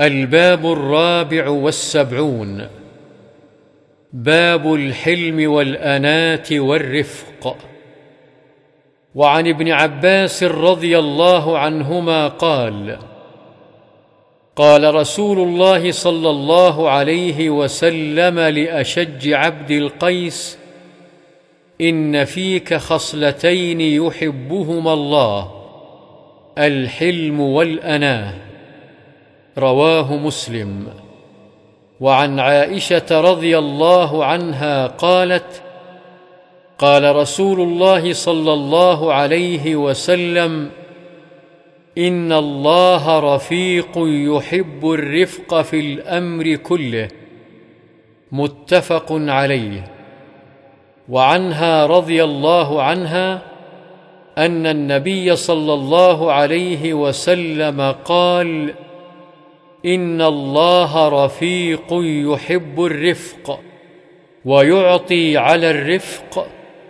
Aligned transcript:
الباب 0.00 0.72
الرابع 0.72 1.48
والسبعون. 1.48 2.66
باب 4.12 4.74
الحلم 4.74 5.52
والأناة 5.52 6.46
والرفق. 6.52 7.56
وعن 9.14 9.48
ابن 9.48 9.70
عباس 9.70 10.42
رضي 10.42 10.98
الله 10.98 11.58
عنهما 11.58 12.28
قال 12.28 12.98
قال 14.56 14.94
رسول 14.94 15.38
الله 15.38 15.90
صلى 15.90 16.30
الله 16.30 16.90
عليه 16.90 17.50
وسلم 17.50 18.38
لأشج 18.38 19.32
عبد 19.32 19.70
القيس 19.70 20.58
إن 21.80 22.24
فيك 22.24 22.74
خصلتين 22.74 23.80
يحبهما 23.80 24.92
الله 24.92 25.50
الحلم 26.58 27.40
والأناة. 27.40 28.49
رواه 29.60 30.16
مسلم. 30.16 30.86
وعن 32.00 32.40
عائشة 32.40 33.20
رضي 33.20 33.58
الله 33.58 34.24
عنها 34.24 34.86
قالت 34.86 35.62
قال 36.78 37.16
رسول 37.16 37.60
الله 37.60 38.12
صلى 38.12 38.52
الله 38.52 39.12
عليه 39.12 39.76
وسلم 39.76 40.70
إن 41.98 42.32
الله 42.32 43.34
رفيق 43.34 43.92
يحب 43.96 44.90
الرفق 44.90 45.60
في 45.62 45.80
الأمر 45.80 46.54
كله. 46.54 47.08
متفق 48.32 49.06
عليه. 49.10 49.84
وعنها 51.08 51.86
رضي 51.86 52.24
الله 52.24 52.82
عنها 52.82 53.42
أن 54.38 54.66
النبي 54.66 55.36
صلى 55.36 55.74
الله 55.74 56.32
عليه 56.32 56.94
وسلم 56.94 57.94
قال 58.04 58.74
ان 59.86 60.22
الله 60.22 61.24
رفيق 61.24 61.86
يحب 62.32 62.84
الرفق 62.84 63.60
ويعطي 64.44 65.36
على 65.36 65.70
الرفق 65.70 66.46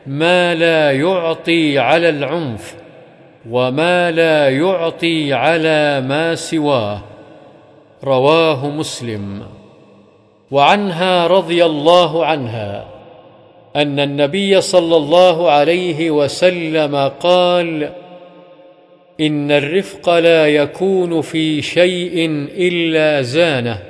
ما 0.06 0.54
لا 0.54 0.92
يعطي 0.92 1.78
على 1.78 2.08
العنف 2.08 2.76
وما 3.50 4.10
لا 4.10 4.48
يعطي 4.48 5.32
على 5.32 6.00
ما 6.00 6.34
سواه 6.34 7.02
رواه 8.04 8.70
مسلم 8.70 9.42
وعنها 10.50 11.26
رضي 11.26 11.64
الله 11.64 12.26
عنها 12.26 12.86
ان 13.76 14.00
النبي 14.00 14.60
صلى 14.60 14.96
الله 14.96 15.50
عليه 15.50 16.10
وسلم 16.10 16.96
قال 17.20 17.92
إن 19.20 19.50
الرفق 19.50 20.18
لا 20.18 20.46
يكون 20.46 21.20
في 21.20 21.62
شيء 21.62 22.46
إلا 22.56 23.22
زانة 23.22 23.82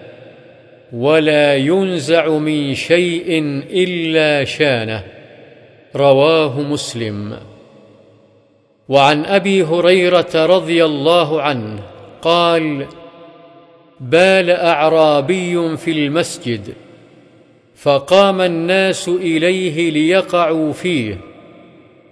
ولا 0.93 1.57
ينزع 1.57 2.29
من 2.29 2.75
شيء 2.75 3.63
إلا 3.71 4.45
شانة. 4.45 5.05
رواه 5.97 6.61
مسلم. 6.61 7.37
وعن 8.89 9.25
أبي 9.25 9.63
هريرة 9.63 10.31
رضي 10.35 10.85
الله 10.85 11.43
عنه 11.43 11.79
قال 12.23 12.87
بال 14.01 14.51
أعرابي 14.51 15.77
في 15.77 15.91
المسجد 15.91 16.75
فقام 17.77 18.41
الناس 18.41 19.09
إليه 19.09 19.91
ليقعوا 19.91 20.73
فيه. 20.73 21.30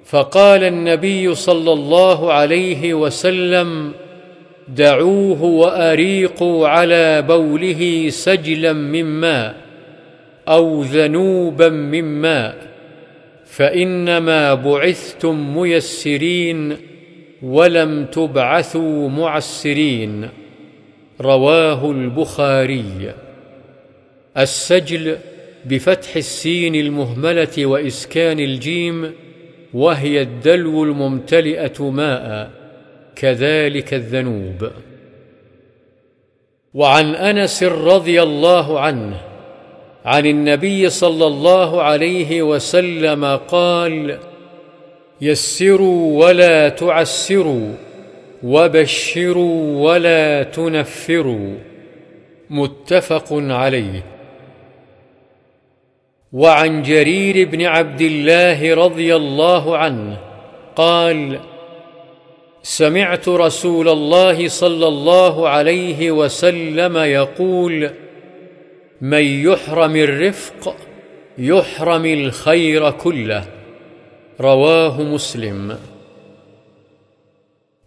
فقال 0.08 0.64
النبي 0.64 1.34
صلى 1.34 1.72
الله 1.72 2.32
عليه 2.32 2.94
وسلم 2.94 3.92
دعوه 4.68 5.42
وأريقوا 5.42 6.68
على 6.68 7.22
بوله 7.22 8.08
سجلا 8.08 8.72
من 8.72 9.04
ماء 9.04 9.54
أو 10.48 10.82
ذنوبا 10.82 11.68
من 11.68 12.04
ماء 12.04 12.56
فإنما 13.44 14.54
بعثتم 14.54 15.58
ميسرين 15.58 16.76
ولم 17.42 18.04
تبعثوا 18.04 19.08
معسرين. 19.08 20.28
رواه 21.20 21.90
البخاري. 21.90 23.14
السجل 24.36 25.16
بفتح 25.64 26.16
السين 26.16 26.74
المهملة 26.74 27.66
وإسكان 27.66 28.40
الجيم 28.40 29.12
وهي 29.74 30.22
الدلو 30.22 30.84
الممتلئة 30.84 31.90
ماء 31.90 32.50
كذلك 33.16 33.94
الذنوب. 33.94 34.70
وعن 36.74 37.14
أنس 37.14 37.62
رضي 37.62 38.22
الله 38.22 38.80
عنه 38.80 39.20
عن 40.04 40.26
النبي 40.26 40.90
صلى 40.90 41.26
الله 41.26 41.82
عليه 41.82 42.42
وسلم 42.42 43.24
قال 43.24 44.18
يسروا 45.20 46.26
ولا 46.26 46.68
تعسروا 46.68 47.74
وبشروا 48.42 49.90
ولا 49.90 50.42
تنفروا. 50.42 51.54
متفق 52.50 53.26
عليه. 53.32 54.17
وعن 56.32 56.82
جرير 56.82 57.48
بن 57.48 57.62
عبد 57.62 58.00
الله 58.00 58.74
رضي 58.74 59.16
الله 59.16 59.76
عنه 59.76 60.18
قال 60.76 61.40
سمعت 62.62 63.28
رسول 63.28 63.88
الله 63.88 64.48
صلى 64.48 64.88
الله 64.88 65.48
عليه 65.48 66.10
وسلم 66.10 66.96
يقول 66.96 67.90
من 69.00 69.22
يحرم 69.22 69.96
الرفق 69.96 70.76
يحرم 71.38 72.04
الخير 72.06 72.90
كله. 72.90 73.44
رواه 74.40 75.02
مسلم. 75.02 75.78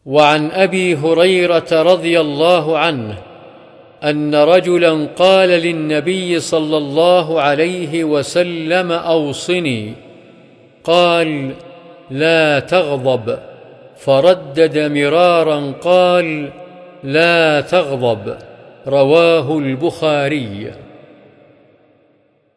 وعن 0.06 0.52
أبي 0.52 0.96
هريرة 0.96 1.68
رضي 1.72 2.20
الله 2.20 2.78
عنه 2.78 3.31
أن 4.04 4.36
رجلا 4.36 5.08
قال 5.16 5.50
للنبي 5.50 6.40
صلى 6.40 6.78
الله 6.78 7.42
عليه 7.42 8.04
وسلم 8.04 8.92
أوصني. 8.92 9.94
قال 10.84 11.52
لا 12.12 12.60
تغضب. 12.60 13.38
فردد 13.98 14.78
مرارا 14.78 15.74
قال 15.82 16.50
لا 17.04 17.62
تغضب. 17.62 18.38
رواه 18.88 19.58
البخاري. 19.58 20.72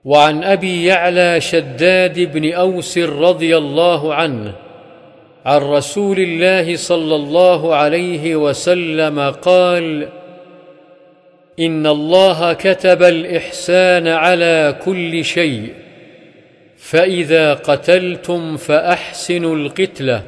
وعن 0.04 0.44
أبي 0.44 0.84
يعلى 0.84 1.40
شداد 1.40 2.32
بن 2.32 2.52
أوس 2.52 2.98
رضي 2.98 3.56
الله 3.56 4.14
عنه 4.14 4.52
عن 5.46 5.60
رسول 5.60 6.18
الله 6.18 6.76
صلى 6.76 7.16
الله 7.16 7.74
عليه 7.74 8.36
وسلم 8.36 9.20
قال 9.30 10.08
إن 11.60 11.86
الله 11.86 12.52
كتب 12.52 13.02
الإحسان 13.02 14.08
على 14.08 14.76
كل 14.84 15.24
شيء 15.24 15.74
فإذا 16.78 17.54
قتلتم 17.54 18.56
فأحسنوا 18.56 19.56
القتلة 19.56 20.22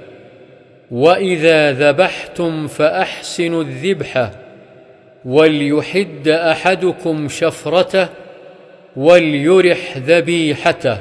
وإذا 0.91 1.73
ذبحتم 1.73 2.67
فأحسنوا 2.67 3.63
الذبحه 3.63 4.31
وليحد 5.25 6.29
أحدكم 6.29 7.29
شفرته 7.29 8.09
وليرح 8.97 9.97
ذبيحته. 9.97 10.99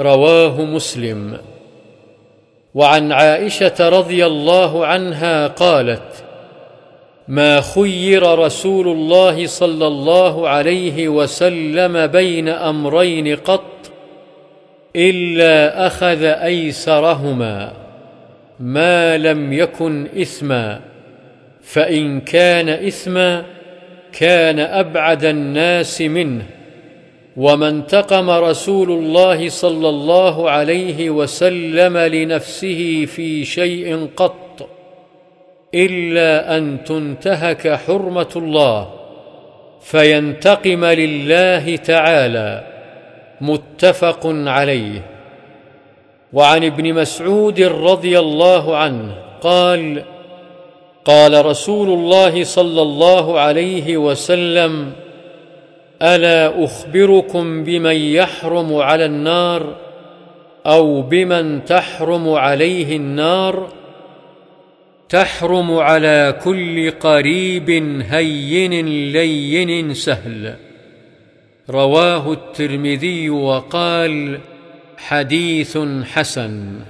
رواه 0.00 0.64
مسلم. 0.64 1.38
وعن 2.74 3.12
عائشة 3.12 3.88
رضي 3.88 4.26
الله 4.26 4.86
عنها 4.86 5.46
قالت 5.46 6.25
ما 7.28 7.60
خير 7.60 8.38
رسول 8.38 8.88
الله 8.88 9.46
صلى 9.46 9.86
الله 9.86 10.48
عليه 10.48 11.08
وسلم 11.08 12.06
بين 12.06 12.48
أمرين 12.48 13.36
قط 13.36 13.62
إلا 14.96 15.86
أخذ 15.86 16.24
أيسرهما 16.24 17.72
ما 18.60 19.18
لم 19.18 19.52
يكن 19.52 20.06
إثما 20.20 20.80
فإن 21.62 22.20
كان 22.20 22.68
إثما 22.68 23.44
كان 24.12 24.60
أبعد 24.60 25.24
الناس 25.24 26.02
منه 26.02 26.46
وما 27.36 27.68
انتقم 27.68 28.30
رسول 28.30 28.90
الله 28.90 29.48
صلى 29.48 29.88
الله 29.88 30.50
عليه 30.50 31.10
وسلم 31.10 31.96
لنفسه 31.98 33.04
في 33.04 33.44
شيء 33.44 34.08
قط 34.16 34.45
إلا 35.76 36.56
أن 36.56 36.84
تنتهك 36.84 37.74
حرمة 37.86 38.32
الله 38.36 38.88
فينتقم 39.80 40.84
لله 40.84 41.76
تعالى 41.76 42.66
متفق 43.40 44.20
عليه. 44.26 45.02
وعن 46.32 46.64
ابن 46.64 46.94
مسعود 46.94 47.60
رضي 47.60 48.18
الله 48.18 48.76
عنه 48.76 49.14
قال 49.40 50.02
قال 51.04 51.46
رسول 51.46 51.88
الله 51.88 52.44
صلى 52.44 52.82
الله 52.82 53.40
عليه 53.40 53.96
وسلم 53.96 54.92
ألا 56.02 56.64
أخبركم 56.64 57.64
بمن 57.64 57.96
يحرم 57.96 58.74
على 58.74 59.04
النار 59.04 59.76
أو 60.66 61.02
بمن 61.02 61.64
تحرم 61.64 62.28
عليه 62.28 62.96
النار؟ 62.96 63.68
تحرم 65.08 65.74
على 65.74 66.40
كل 66.44 66.90
قريب 66.90 67.70
هين 68.02 68.86
لين 69.12 69.94
سهل. 69.94 70.54
رواه 71.70 72.32
الترمذي 72.32 73.30
وقال 73.30 74.40
حديث 74.98 75.78
حسن. 76.04 76.80